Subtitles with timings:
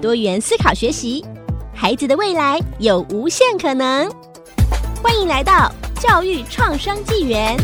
[0.00, 1.24] 多元思考学习，
[1.74, 4.08] 孩子的未来有无限可能。
[5.02, 7.56] 欢迎来到教育创生纪元。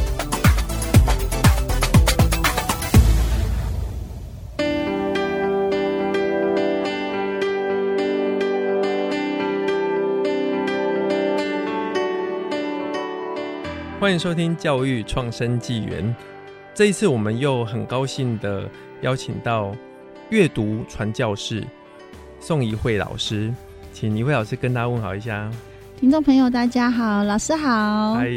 [14.00, 16.14] 欢迎收听教育创生纪元。
[16.74, 18.68] 这一次，我们又很高兴的
[19.02, 19.72] 邀请到
[20.30, 21.64] 阅读传教士
[22.46, 23.50] 宋怡慧老师，
[23.90, 25.50] 请怡慧老师跟大家问好一下。
[25.98, 28.16] 听众朋友，大家好，老师好。
[28.16, 28.28] 嗨，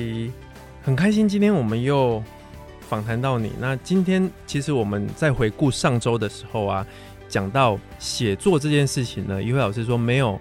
[0.81, 2.23] 很开心今天我们又
[2.87, 3.51] 访谈到你。
[3.59, 6.87] 那今天其实我们在回顾上周的时候啊，
[7.27, 10.39] 讲到写作这件事情呢，怡慧老师说没有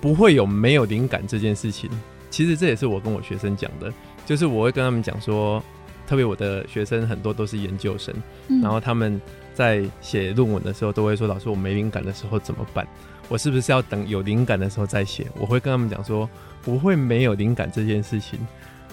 [0.00, 1.88] 不会有没有灵感这件事情。
[2.30, 3.92] 其实这也是我跟我学生讲的。
[4.26, 5.62] 就是我会跟他们讲说，
[6.04, 8.12] 特别我的学生很多都是研究生，
[8.48, 9.20] 嗯、然后他们
[9.58, 12.86] 在写论文的时候都会说：“老师，我没灵感的时候怎么办？
[13.28, 16.30] 我是不是要等有灵感的时候再写？”我会跟他们讲说
[16.62, 18.38] ：“不会没有灵感这件事情。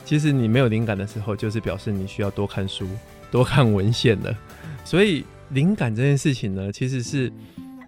[0.05, 2.87] 其实你没有灵感的时候，就是表示你需要多看书、
[3.29, 4.35] 多看文献的。
[4.83, 7.31] 所以灵感这件事情呢，其实是。”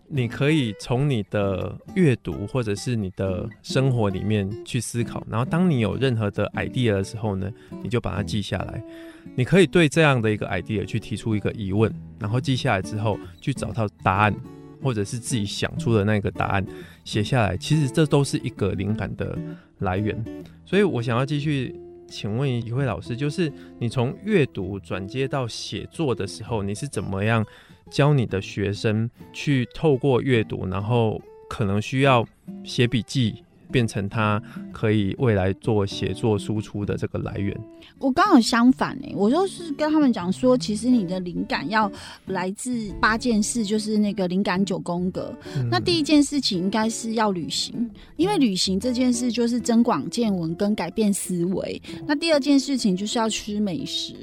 [0.10, 7.52] 你可以从你的阅读或者是你的生活里面去思考，然后当你有任何的 idea 的时候呢，
[7.84, 8.82] 你就把它记下来。
[9.36, 14.34] 你可以对这样的一个 idea 去提出一个疑问，然后记下来之后去找到答案，
[14.82, 16.66] 或者是自己想出的那个答案
[17.04, 17.58] 写下来。
[17.58, 19.38] 其实这都是一个灵感的
[19.80, 20.24] 来源。
[20.66, 21.76] 所以我想要继续
[22.08, 27.46] 请问一位老师，就是你从阅读转接到写作的时候，你是怎么样？
[27.90, 32.26] 教你的学生去透过阅读，然后可能需要
[32.64, 37.58] 写笔记，变成他可以未来做写作输出的这个来源。
[38.00, 41.92] 我刚好相反呢、欸，我就是跟他们讲说，其实你的灵感要
[42.28, 45.34] 来自八件事，就是那个灵感九宫格。
[45.56, 51.82] 嗯、那第一件事情应该是要旅行，因为旅行这件事就是增广见闻跟改变思维。
[52.06, 54.14] 那第二件事情就是要吃美食，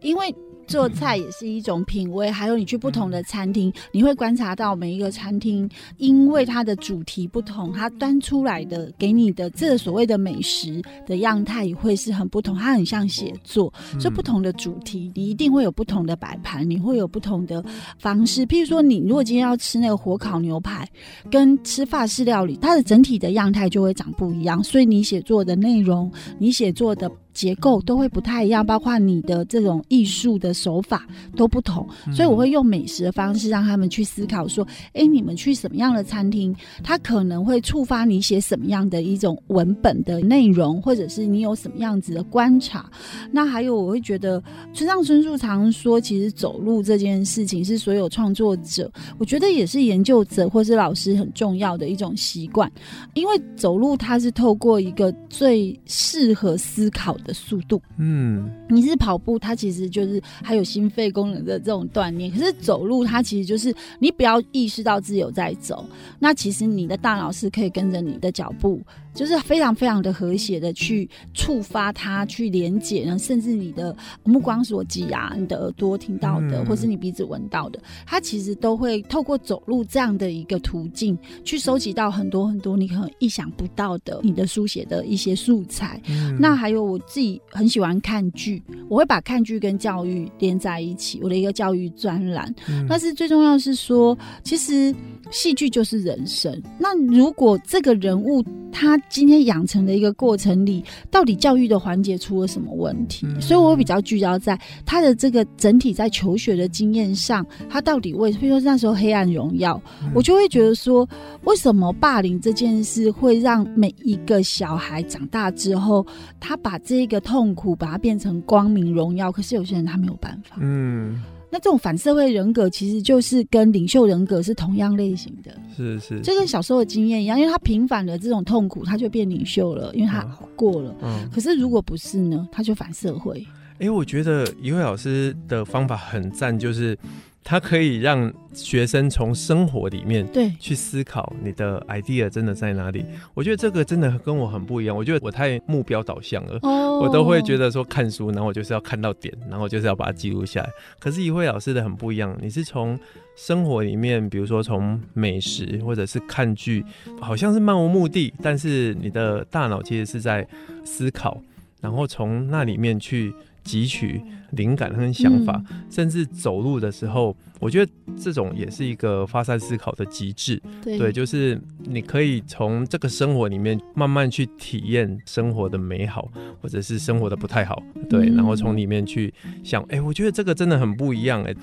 [0.00, 0.34] 因为。
[0.66, 12.56] 做菜也是一种品味，还有你去不同的餐厅，你会观察到每一个餐厅，因为它的主题不同，它端出来的给你的这所谓的美食的样态也会是很不同。
[12.56, 17.64] 它很像写作，所以不同的主题，你一定会有不同的摆盘，你会有不同的
[17.98, 18.46] 方式。
[18.46, 20.88] 譬如说，你如果今天要吃那个火烤牛排，
[21.30, 24.62] 跟吃法式料理，它的整体的样态就会长不一样。
[24.62, 27.10] 所以你写作的内容，你写作的。
[27.34, 31.06] 结构都会不太一样，包括你的这种艺术的手法
[31.36, 42.88] 都不同，所以我会用美食的方式让他们去思考说：哎、欸，你们去什么样的餐厅，它可能会触发你写什么样的一种文本的内容，或者是你有什么样子的观察。
[43.32, 52.70] 那还有，我会觉得村上春树常说，其实走路这件事情是所有创作者，我觉得也是研究者或是老师很重要的一种习惯，
[53.14, 62.30] 因为走路它是透过一个最适合思考的速度，嗯，你是跑步，它其实就是还有心肺功能的这种锻炼。
[62.30, 65.84] 可是走路，它其实就是你不要意识到自己有在走，
[66.18, 68.80] 那其实你的大脑是可以跟着你的脚步。
[69.14, 86.00] 就是非常非常的和谐的去触发它，去连接，然后甚至你的目光所及啊，你的耳朵听到的，嗯、或是你鼻子闻到的，它其实都会透过走路这样的一个途径，去收集到很多很多你可能意想不到的你的书写的一些素材。
[86.08, 92.52] 嗯、那还有我自己很喜欢看剧，我会把看剧跟教育连在一起，我的一个教育专栏。
[92.68, 94.94] 嗯、但是最重要是说，其实
[95.30, 96.60] 戏剧就是人生。
[96.78, 103.26] 那如果这个人物他今天养成的一个过程里，到底教育的环节出了什么问题？
[103.26, 111.08] 嗯、所以我比较聚焦在他的这个整体在求学的经验上，他到底为，比如说那时候《黑暗荣耀》，嗯，我就会觉得说，
[111.44, 116.06] 为什么霸凌这件事会让每一个小孩长大之后，
[116.40, 119.30] 他把这个痛苦把它变成光明荣耀？
[119.30, 121.22] 可是有些人他没有办法，嗯。
[121.54, 130.24] 那这种反社会人格其实就是跟领袖人格是同样类型的，是是，就跟小时候的经验一样，因为他平反了这种痛苦，他就变领袖了，因为他
[130.56, 130.92] 过了。
[131.00, 133.46] 嗯，嗯，可是如果不是呢，他就反社会。
[133.74, 136.98] 哎、欸，我觉得一位老师的方法很赞，就是
[137.44, 143.04] 它可以让学生从生活里面对去思考你的 idea 真的在哪里。
[143.34, 144.96] 我觉得这个真的跟我很不一样。
[144.96, 150.70] 我觉得我太目标导向了，哦，我都会觉得说看书，然后我就是要看到点，然后就是要把它记录下来。
[150.98, 152.98] 可是一慧老师的很不一样，你是从
[153.36, 156.82] 生活里面，比如说从美食或者是看剧，
[157.20, 160.46] 好像是漫无目的，但是你的大脑其实是在
[160.82, 161.38] 思考，
[161.82, 163.34] 然后从那里面去。
[163.64, 164.20] 汲取
[164.52, 170.62] 灵感和想法，嗯，甚至走路的时候，我觉得这种也是一个发散思考的极致。
[170.82, 176.30] 对，对，就是你可以从这个生活里面慢慢去体验生活的美好，
[176.60, 177.82] 或者是生活的不太好。
[178.08, 179.32] 对，嗯，然后从里面去
[179.62, 181.50] 想，哎，欸，我觉得这个真的很不一样，欸。
[181.50, 181.56] 哎，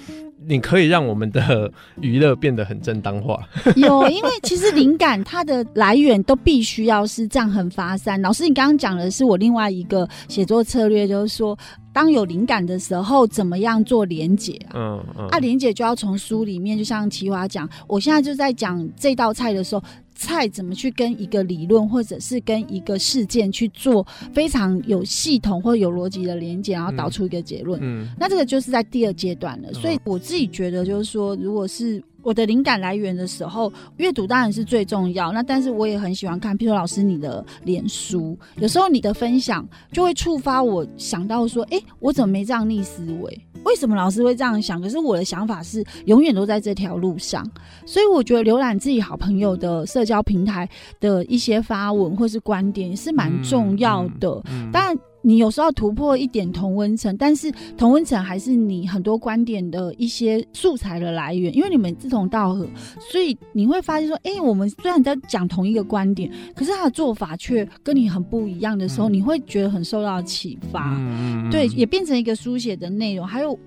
[0.51, 1.71] 你可以让我们的
[2.01, 3.39] 娱乐变得很正当化。
[3.77, 8.21] 有，因为其实灵感它的来源都必须要是这样很发散。
[8.21, 11.57] 老师，你刚刚讲的是我另外一个写作策略，就是说。
[11.93, 14.71] 当有灵感的时候，怎么样做连结啊？
[14.75, 19.83] 嗯嗯，啊，连结就要从书里面，就像奇华讲，我现在就在讲这道菜的时候，
[20.21, 27.79] 菜怎么去跟一个理论或者是跟一个事件去做非常有系统或有逻辑的连接，然后导出一个结论。
[27.81, 29.73] 嗯，那这个就是在第二阶段了。
[29.73, 32.01] 所以我自己觉得，就是说，如果是。
[32.23, 35.31] 我的灵感来源的时候，阅读当然是最重要。
[35.31, 43.41] 那但是我也很喜欢看，譬如说老师你的脸书，有时候你的分享就会触发我想到说，哎、欸，我怎么没这样逆思维？
[43.63, 44.81] 为什么老师会这样想？
[44.81, 47.47] 可是我的想法是永远都在这条路上。
[47.85, 50.67] 所以我觉得浏览自己好朋友的社交平台
[50.99, 54.29] 的一些发文或是观点也是蛮重要的。
[54.49, 54.97] 嗯嗯、当然。
[55.21, 62.67] 你有时候突破一点同温层，但是同温层还是你很多观点的一些素材的来源，因为你们志同道合，
[62.99, 73.25] 所以你会发现说，哎、欸，我们虽然在讲同一个观点，可是他的做法却跟你很不一样的时候，嗯、你会觉得很受到启发，嗯、对，也变成一个书写的内容。
[73.25, 73.57] 还有，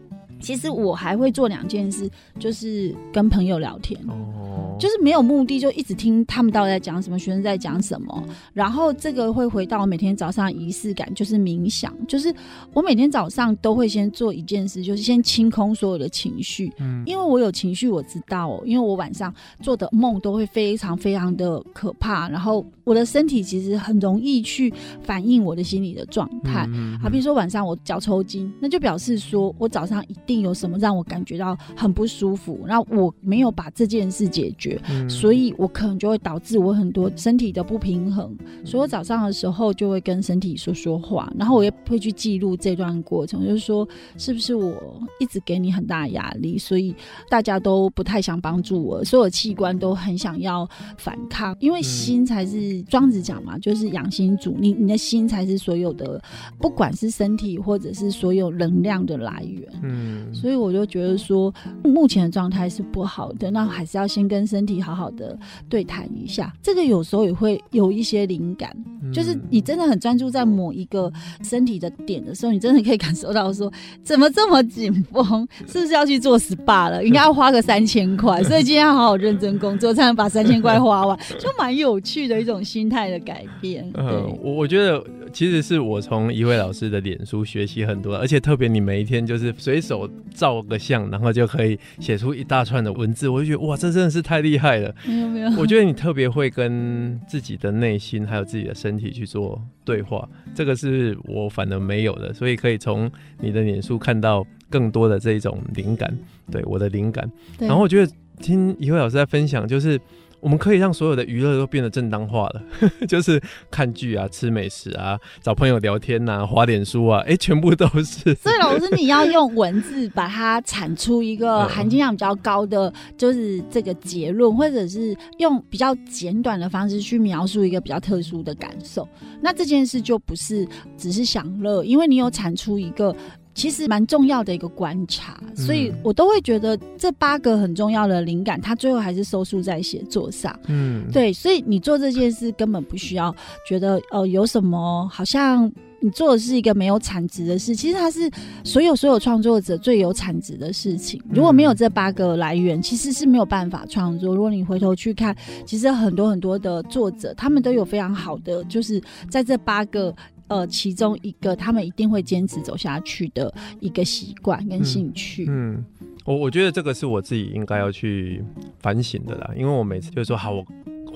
[0.44, 2.08] 其实我还会做两件事，
[2.38, 3.98] 就是跟朋友聊天。
[4.08, 8.24] 哦就是没有目的，就一直听他们到底在讲什么，学生在讲什么。
[8.52, 11.94] 然后这个会回到我每天早上仪式感，就是冥想。
[12.08, 12.34] 就是
[12.72, 16.72] 我每天早上都会先做一件事，就是先清空所有的情绪。
[16.80, 18.62] 嗯，因为我有情绪，我知道哦。
[18.66, 19.32] 因为我晚上
[19.62, 24.72] 做的梦都会非常非常的可怕，然后我的身体其实很容易去
[25.02, 26.68] 反映我的心理的状态。
[26.72, 34.80] 嗯，好，比如说晚上我脚抽筋，那就表示说我早上一定有什么让我感觉到很不舒服，那我没有把这件事解决。
[34.90, 46.94] 嗯、所以我可能就会导致我很多身体的不平衡，所以我早上的时候就会跟身体说说话，然后我也会去记录这段过程，就是说是不是我一直给你很大压力，所以
[47.28, 56.22] 大家都不太想帮助我，所有器官都很想要反抗，因为心才是庄子讲嘛，就是养心主，你你的心才是所有的，
[56.58, 59.68] 不管是身体或者是所有能量的来源。
[59.82, 64.44] 嗯，所以我就觉得说目前的状态是不好的，那还是要先跟。
[64.54, 65.36] 身体好好的
[65.68, 68.70] 对谈一下，这个有时候也会有一些灵感，
[69.02, 71.12] 嗯，就是你真的很专注在某一个
[71.42, 73.72] 身体的点的时候，你真的可以感受到说，
[74.02, 75.48] 怎么这么紧绷？
[75.66, 77.04] 是不是要去做 SPA 了？
[77.04, 83.84] 应该要花个三千块，所以今天要好好认真工作，才能把三千块花完，就蛮有趣的一种心态的改变。
[83.94, 84.06] 嗯，
[84.40, 94.44] 我、嗯、我觉得其实是我从一位老师的脸书学习很多，而且特别你每一天就是随手照个相，然后就可以写出一大串的文字，我就觉得哇，这真的是太。
[94.44, 95.50] 厉害了，没有没有。
[95.56, 106.14] 我觉得你特别会跟自己的内心还有自己的身体去做对话，这个是我反而没有的，所以可以从你的脸书看到更多的这种灵感，
[106.50, 107.26] 对我的灵感。
[107.58, 109.98] 然后我觉得听一位老师在分享，就是。
[110.44, 112.62] 我们可以让所有的娱乐都变得正当化了，
[113.08, 118.34] 就是看剧啊、吃美食啊、找朋友聊天呐、啊、滑脸书啊，哎、欸，全部都是。
[118.34, 129.08] 所以老师，你要用文字把它产出一个含金量比较高的，就是这个结论，或者是用比较简短的方式去描述一个比较特殊的感受。
[129.40, 133.16] 那这件事就不是只是享乐，因为你有产出一个。
[133.54, 140.58] 其实蛮重要的一个观察，所以我都会觉得这八个很重要的灵感，它最后还是收束在写作上。
[140.66, 143.34] 嗯，对，所以你做这件事根本不需要
[143.66, 145.70] 觉得哦、呃、有什么，好像
[146.00, 147.76] 你做的是一个没有产值的事。
[147.76, 148.28] 其实它是
[148.64, 151.22] 所有所有创作者最有产值的事情。
[151.30, 154.34] 如果没有这八个来源，其实是没有办法创作。
[154.34, 155.34] 如果你回头去看，
[155.64, 160.12] 其实很多很多的作者，他们都有非常好的，就是在这八个。
[160.48, 165.46] 呃，其中一个他们一定会坚持走下去的一个习惯跟兴趣。
[165.48, 165.84] 嗯，
[166.24, 168.44] 我、嗯、我觉得这个是我自己应该要去
[168.80, 170.64] 反省的啦，因为我每次就是说好，我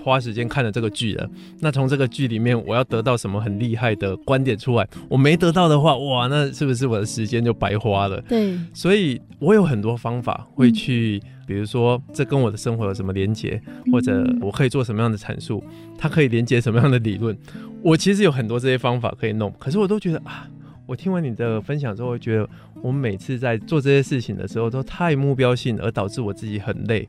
[0.02, 1.28] 花时间看了这个剧了，
[1.60, 4.88] 那从这个剧里面我要得到什么很厉害的观点出来？
[5.08, 8.20] 我没得到的话，哇，那是不是我的时间就白花了？
[8.22, 15.64] 对，所以我有很多方法会去，嗯、比如说这跟我的生活有什么连接，或者我可以做什么样的阐述，
[15.96, 17.36] 它可以连接什么样的理论？
[17.82, 20.46] 我其实有很多这些方法可以弄，可是我都觉得啊。
[20.84, 22.48] 我听完你的分享之后，我觉得
[22.80, 27.06] 我每次在做这些事情的时候都太目标性，而导致我自己很累。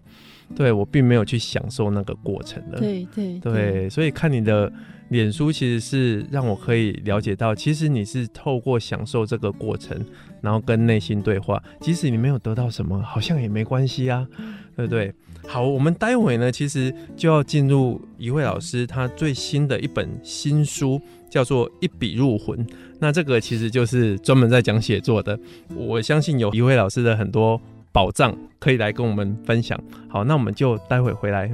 [0.54, 2.78] 对，我并没有去享受那个过程了。
[2.80, 4.70] 对对对，对，所以看你的
[5.10, 10.00] 脸书其实是让我可以了解到，其实你是透过享受这个过程，
[10.42, 11.62] 然后跟内心对话。
[11.82, 14.28] 即使你没有得到什么，好像也没关系啊，
[14.76, 15.14] 对不对？
[15.48, 22.64] 好，我们待会呢，其实就要进入一位老师他最新的一本新书，叫做《一笔入魂》。
[23.00, 25.40] 那这个其实就是专门在讲写作的，
[25.76, 27.60] 我相信有一位老师的很多
[27.92, 29.82] 宝藏可以来跟我们分享。
[30.08, 31.50] 好，那我们就待会回来。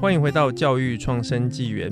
[0.00, 1.90] 欢迎回到教育创生纪元。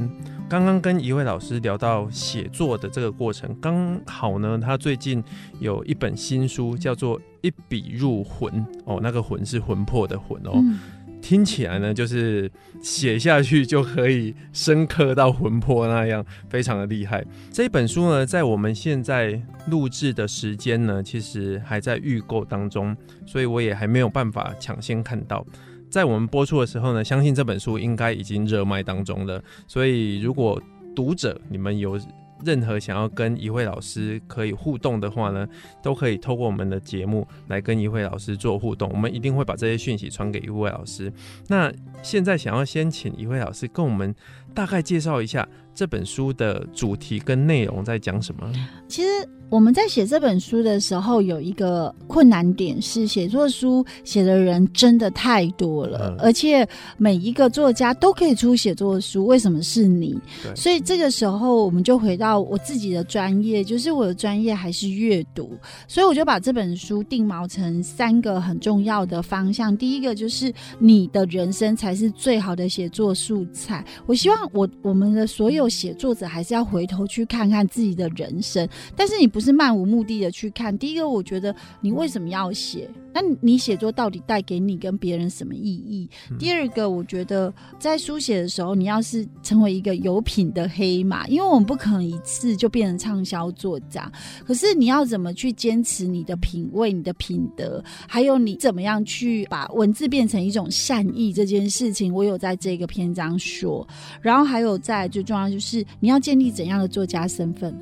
[0.48, 5.22] 刚刚跟一位老师聊到写作的这个过程，刚好呢，他最近
[5.58, 8.52] 有一本新书，叫做《一笔入魂》
[8.84, 10.78] 哦，那个魂是魂魄的魂哦，嗯、
[11.20, 12.48] 听起来呢，就是
[12.80, 17.24] 写下去就可以深刻到魂魄那样，非常的厉害。
[17.50, 22.96] 这本书呢，在我们现在录制的时间呢，其实还在预购当中，
[23.26, 25.44] 所以我也还没有办法抢先看到。
[25.90, 29.42] 在我们播出的时候呢，相信这本书应该已经热卖当中了。
[29.66, 30.60] 所以，如果
[30.94, 31.98] 读者你们有
[32.44, 35.48] 任何想要跟一慧老师可以互动的话呢，
[35.82, 38.90] 都可以透过我们的节目来跟一慧老师做互动。
[38.92, 41.10] 我们一定会把这些讯息传给一慧老师。
[41.48, 44.14] 那现在想要先请一慧老师跟我们
[44.56, 48.50] 大概介绍一下这本书的主题跟内容在讲什么？
[48.88, 49.08] 其实。
[49.48, 60.18] 我们在写这本书的时候，有一个困难点是，写作书写的人真的太多了，嗯、而且每一个作家都可以出写作书，为什么是你？
[60.56, 69.76] 所以这个时候，我们就回到我自己的专业，就是我的专业还是阅读，所以我就把这本书定锚成三个很重要的方向。
[69.76, 73.86] 第一个就是你的人生才是最好的写作素材。
[74.06, 79.26] 我希望我我们的所有写作者还是要回头去看看自己的人生，但是你。
[79.36, 80.78] 不是漫无目的的去看。
[80.78, 82.88] 第一个，我觉得你为什么要写？
[83.12, 86.08] 那你写作到底带给你跟别人什么意义？
[86.30, 94.10] 嗯、第二个，我觉得在书写的时候，你要是成为一个有品的黑马，因为我们不可能一次就变成畅销作家。
[94.46, 103.86] 可是你要怎么去坚持你的品味、你的品德，还有你怎么样去把文字变成一种善意这件事情，我有在这个篇章说。
[104.20, 107.74] 然后还有在最重要就是你要建立怎样的作家身份。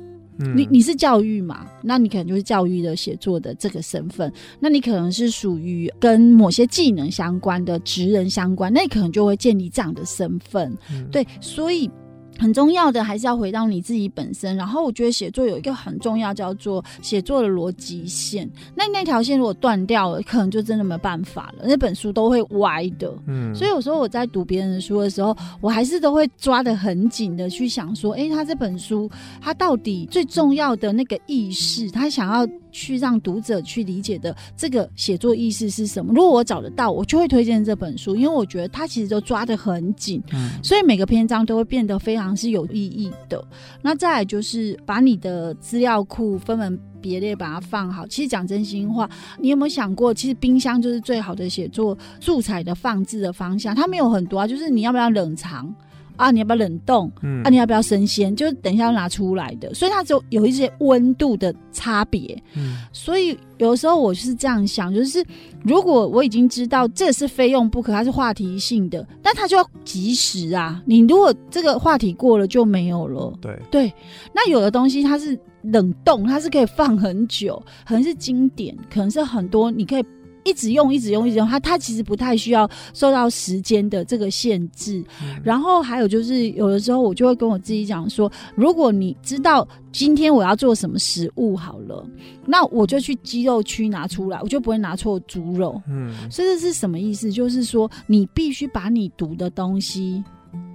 [0.53, 1.65] 你你是教育嘛？
[1.81, 10.77] 那你可能就是教育的写作的这个身份，那你可能是属于跟某些技能相关的职人相关，那你可能就会建立这样的身份。
[10.91, 11.89] 嗯、对，所以。
[12.37, 23.13] 很重要的还是要回到你自己本身，然后我觉得写作有一个很重要叫做写作的逻辑线，那那条线如果断掉了，可能就真的没办法了，那本书都会歪的。
[23.27, 29.09] 嗯，所以有时候我在读别人的书的时候，我还是都会抓得很紧的去想说，诶，他这本书
[29.41, 32.47] 他到底最重要的那个意识，他想要。
[32.77, 36.11] 去让读者去理解的这个写作意识是什么？
[36.13, 43.45] 如果我找得到，我就会推荐这本书，因为我觉得他其实都抓得很紧，嗯，所以每个篇章都会变得非常是有意义的。
[43.81, 48.07] 那再就是把你的资料库分门别类把它放好。
[48.07, 53.75] 其实讲真心话，你有没有想过，其实冰箱就是最好的写作素材的放置的方向？
[53.75, 55.75] 它没有很多啊，就是你要不要冷藏？
[56.15, 57.11] 啊，你要不要冷冻？
[57.21, 58.35] 嗯，啊，你要不要生鲜？
[58.35, 62.41] 就是等一下要拿出来的，所以它就有一些温度的差别。
[62.55, 65.23] 嗯，所以有的时候我是这样想，就是
[65.63, 70.81] 如果我已经知道这是非用不可，它是话题性的，但它就要及时啊。
[70.85, 73.33] 你如果这个话题过了就没有了。
[73.41, 73.93] 对对，
[74.33, 80.05] 那有的东西它是冷冻，它是可以放很久，可能是经典，可能是很多你可以。
[80.45, 85.03] 一直用，一直用，一直用，它它其实不太需要受到时间的这个限制。
[85.21, 92.07] 嗯、然后还有就是，有的时候我就会跟我自己讲说，如果你知道今天我要做什么食物好了，
[92.45, 95.81] 那我就去鸡肉区拿出来，我就不会拿错猪肉。
[95.89, 97.31] 嗯，所以这是什么意思？
[97.31, 100.23] 就是说你必须把你读的东西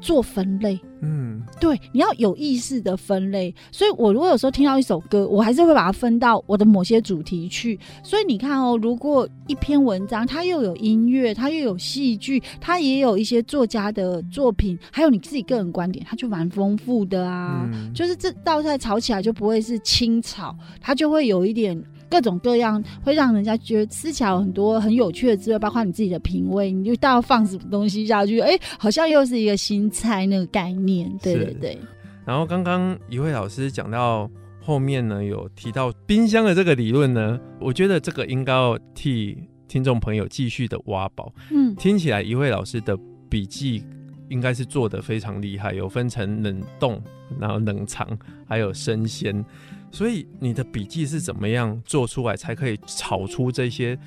[0.00, 0.78] 做分类。
[1.02, 3.54] 嗯，对，你要有意识的分类。
[3.72, 7.78] 所以我如果有时候听到一首歌，我还是会把它分到我的某些主题去。
[8.02, 17.66] 所以你看哦，如果一篇文章它又有音乐，它又有戏剧，它也有一些作家的作品，还有你自己个人观点，它就蛮丰富的啊。
[17.72, 31.78] 嗯、就是这道菜炒起来就不会是清炒，它就会有一点各种各样，会让人家觉得吃起来有很多很有趣的滋味，包括你自己的品味，你就到要放什么东西下去，哎、欸，好像又是一个新菜那个概念，对对对。
[32.26, 34.28] 然后刚刚一位老师讲到
[34.60, 39.38] 后面呢，有提到冰箱的这个理论呢，我觉得这个应该要替
[39.68, 41.32] 听众朋友继续的挖宝。
[41.50, 42.98] 嗯，听起来一位老师的
[43.28, 43.82] 笔记
[44.28, 47.00] 应该是做的非常厉害，有分成冷冻，
[47.40, 48.06] 然后冷藏，
[48.46, 49.44] 还有生鲜。
[49.90, 53.98] 所以你的笔记是怎么样做出来，才可以炒出这些？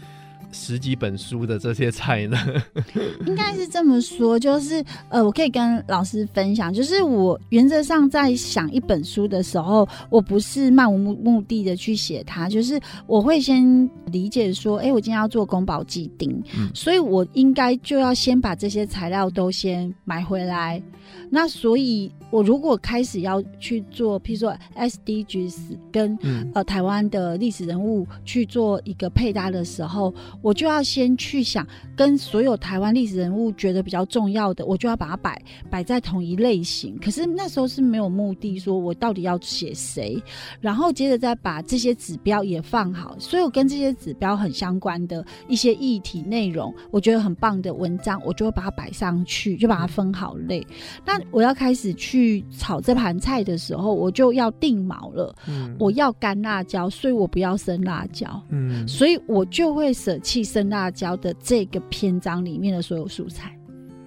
[0.56, 2.38] 十几本书的这些菜呢？
[3.25, 20.80] 应该是这么说，就是呃，我可以跟老师分享，就是我原则上在想一本书的时候，我不是漫无目的的去写它，就是我会先理解说，哎、欸，我今天要做宫保鸡丁，嗯、所以我应该就要先把这些材料都先买回来。
[21.29, 31.65] 那所以，我如果开始要去做，譬如说 SDGs 跟、嗯、呃台湾的历史人物去做一个配搭的时候，我就要先去想，
[31.96, 36.98] 跟所有台湾历史人物觉得比较重要的，我就要把它摆摆在同一类型。
[37.00, 40.22] 可是那时候是没有目的，说我到底要写谁，
[40.62, 50.65] 然后接着再把这些指标也放好，所有跟这些指标很相关的一些议题内容，我觉得很棒的文章，我就会把它摆上去，就把它分好类。
[51.05, 55.36] 那我要开始去炒这盘菜的时候，我就要定锚了。
[55.48, 58.41] 嗯，我要干辣椒，所以我不要生辣椒。
[58.50, 63.53] 嗯，所以我就会舍弃生辣椒的这个篇章里面的所有素材，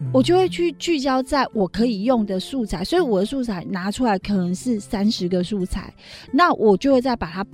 [0.00, 2.82] 嗯，我就会去聚焦在我可以用的素材。
[2.82, 5.92] 所以我的素材拿出来可能是三十个素材，
[6.32, 7.46] 那我就会再把它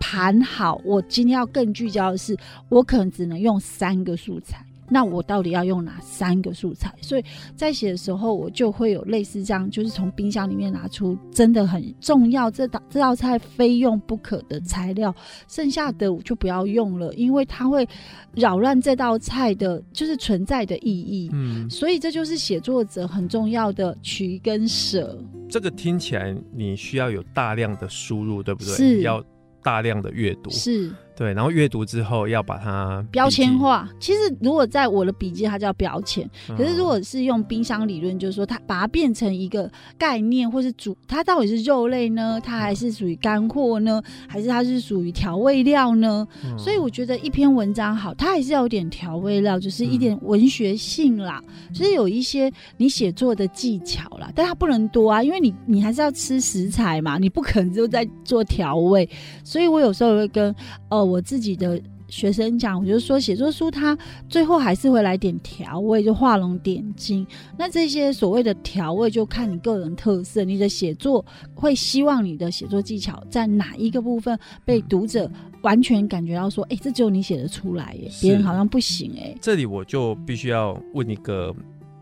[0.00, 0.80] 盘好。
[0.84, 2.36] 我今天要更聚焦的是，
[2.70, 4.65] 我可能只能用三个素材。
[4.88, 6.94] 那我到底要用哪三个素材？
[7.00, 7.24] 所以
[7.54, 15.14] 在写的时候，我就会有类似这样，就是从冰箱里面拿出真的很重要这道这道菜非用不可的材料，
[15.48, 17.88] 剩下的我就不要用了，因为它会
[18.34, 21.30] 扰乱这道菜的就是存在的意义。
[21.32, 25.18] 嗯，所以这就是写作者很重要的取跟舍。
[25.48, 28.74] 这个听起来你需要有大量的输入，对不对？
[28.74, 29.22] 是，要
[29.62, 30.50] 大量的阅读。
[30.50, 30.92] 是。
[31.16, 33.88] 对，然后阅读之后要把它标签化。
[33.98, 36.28] 其实如果在我的笔记，它叫标签。
[36.48, 42.38] 可是如果是用冰箱理论，就是说它把它变成一个概念，或是主，它到底是肉类呢？
[42.44, 44.02] 它还是属于干货呢？
[44.28, 46.28] 还是它是属于调味料呢？
[46.44, 59.08] 嗯、所以我觉得一篇文章好，它还是要有点调味料，就是一点文学性啦，嗯、就是有一些你写作的技巧啦，但它不能多啊，因为你你还是要吃食材嘛，你不可能就在做调味。
[59.42, 60.54] 所以我有时候会跟
[60.90, 61.05] 哦。
[61.06, 63.96] 我自己的学生讲，我就说写作书它
[64.28, 67.26] 最后还是会来点调味，就画龙点睛。
[67.58, 70.44] 那这些所谓的调味，就看你个人特色。
[70.44, 75.30] 你的写作会希望你的写作技巧在哪一个部分被读者
[75.62, 79.34] 完全感觉到说，哎、欸，这只有你写得出来耶，别人好像不行哎。
[79.40, 81.54] 这里我就必须要问一个。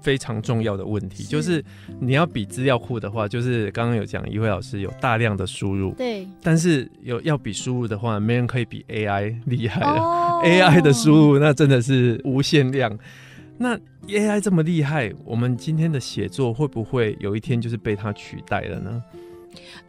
[0.05, 1.64] 非常重要的问题是就是，
[1.99, 10.03] 你要比资料库的话，就是刚刚有讲，一位老师有大量的输入，对，但是有要比输入的话，没人可以比 AI 厉害了。
[10.35, 10.45] Oh.
[10.45, 12.99] AI 的输入那真的是无限量。
[13.57, 19.03] 那 AI 这么厉害，我们今天的写作会不会有一天就是被它取代了呢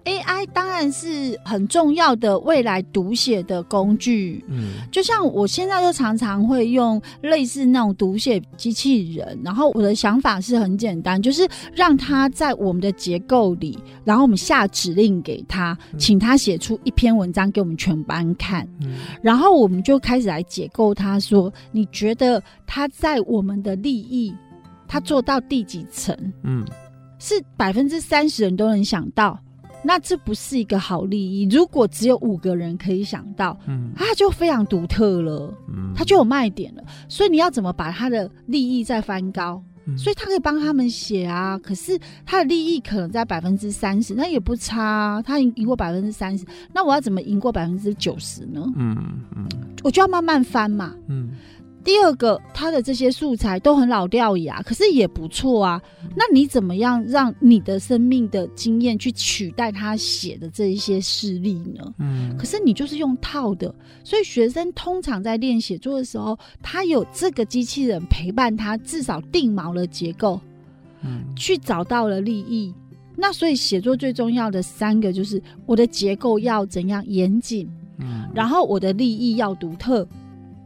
[0.03, 24.33] ？AI 当然是很重要的未来读写的工具，嗯，就像我现在就常常会用类似那种读写机器人，然后我的想法是很简单，就是让它在我们的结构里，然后我们下指令给他，请他写出一篇文章给我们全班看，嗯，然后我们就开始来解构他，说你觉得他在我们的利益，
[24.87, 26.15] 他做到第几层？
[26.43, 26.63] 嗯，
[27.17, 29.39] 是百分之三十人都能想到。
[29.85, 31.47] 那这不是一个好利益。
[31.49, 36.83] 如果只有五个人可以想到，嗯，它就非常独特了，嗯，它就有卖点了。
[37.07, 39.61] 所以你要怎么把它的利益再翻高？
[39.85, 41.57] 嗯，所以他可以帮他们写啊。
[41.59, 45.21] 可是他的利益可能在百分之三十，那也不差啊。
[45.21, 46.43] 他赢赢过百分之三十，
[46.73, 48.65] 那我要怎么赢过百分之九十呢？
[48.75, 48.97] 嗯
[49.35, 49.47] 嗯，
[49.83, 50.95] 我就要慢慢翻嘛。
[51.07, 51.29] 嗯。
[51.85, 55.79] 第二个，他的这些素材都很老掉牙，可是也不错啊。
[56.15, 61.93] 那你怎么样让你的生命的经验去取代他写的这一些事例呢？
[61.99, 70.41] 嗯，可是你就是用套的，所以学生通常在练写作的时候，他有这个机器人陪伴他，至少定锚了结构，
[71.03, 72.73] 嗯，去找到了利益。
[73.15, 77.69] 那所以写作最重要的三个就是我的结构要怎样严谨，
[77.99, 80.07] 嗯，然后我的利益要独特。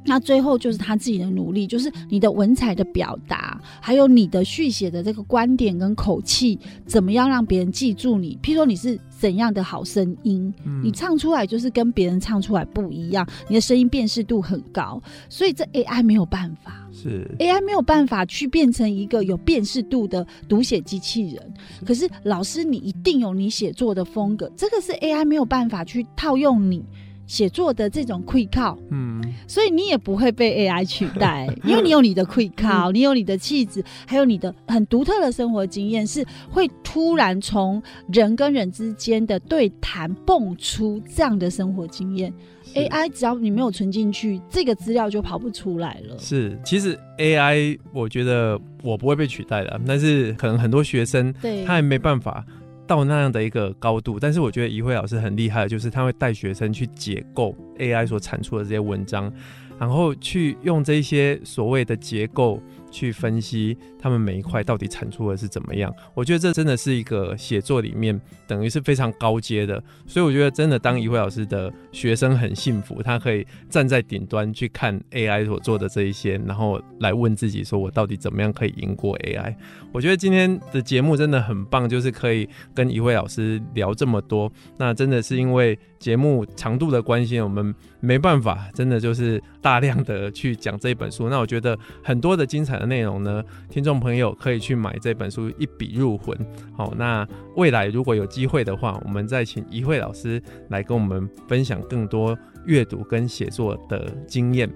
[0.06, 8.38] 那最后就是他自己的努力，就是你的文采的表达，还有你的续写的这个观点跟口气，怎么样让别人记住你？
[8.42, 21.54] 譬如说你是怎样的好声音，嗯、你唱出来就是跟别人唱出来不一样，你的声音辨识度很高，所以这 AI 没有办法，是 AI 没有办法去变成一个有辨识度的读写机器人。
[21.80, 26.84] 是可是老师，你一定有你写作的风格，这个是 AI 没有办法去套用你。
[27.30, 42.34] 写作的这种气口，嗯，所以你也不会被 AI 取代， 因为你有你的气口，你有你的气质，还有你的很独特的生活经验，是会突然从人跟人之间的对谈蹦出这样的生活经验。
[42.76, 46.18] AI 只要你没有存进去，这个资料就跑不出来了。
[46.18, 52.46] 是，其实 AI 我觉得我不会被取代的，但是可能很多学生对他还没办法。
[52.90, 59.32] 到那样的一个高度，但是我觉得怡慧老师很厉害，就是他会带学生去解构 AI 所产出的这些文章，
[59.78, 62.60] 然后去用这些所谓的结构。
[62.92, 79.56] 去分析他们每一块到底产出的是怎么样，我觉得这真的是一个写作里面等于是非常高阶的，所以我觉得真的当一慧老师的学生很幸福，他可以站在顶端去看 AI 所做的这一些，然后来问自己说我到底怎么样可以赢过 AI。
[79.92, 91.30] 我觉得今天的节目真的很棒，就是可以跟一慧老师聊这么多，那真的是因为节目长度的关系，我们没办法，真的就是大量的去讲这一本书。
[91.30, 96.36] 那我觉得很多的精彩的内容呢，听众朋友可以去买这本书一笔入魂。
[96.76, 104.70] 好，那未来如果有机会的话，我们再请怡慧老师来跟我们分享更多阅读跟写作的经验。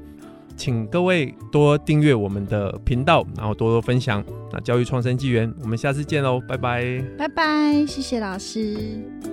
[0.55, 4.23] 请各位多订阅我们的频道，然后多多分享。
[4.51, 9.32] 那教育创生纪元，我们下次见喽，拜拜，拜拜，谢谢老师。